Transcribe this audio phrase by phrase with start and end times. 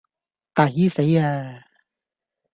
[0.55, 1.63] 抵死呀